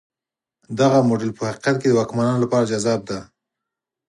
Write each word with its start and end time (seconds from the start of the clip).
دغه 0.79 0.99
موډل 1.07 1.31
په 1.37 1.43
حقیقت 1.49 1.75
کې 1.81 1.87
د 1.89 1.93
واکمنانو 1.99 2.43
لپاره 2.43 2.69
جذاب 2.71 2.99
دی. 3.09 3.19